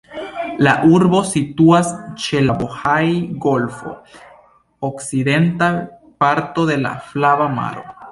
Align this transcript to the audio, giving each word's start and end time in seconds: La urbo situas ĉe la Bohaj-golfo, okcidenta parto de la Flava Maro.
La 0.67 0.71
urbo 0.99 1.17
situas 1.31 1.91
ĉe 2.23 2.39
la 2.45 2.55
Bohaj-golfo, 2.61 3.93
okcidenta 4.89 5.69
parto 6.25 6.65
de 6.71 6.79
la 6.87 6.95
Flava 7.11 7.49
Maro. 7.59 7.85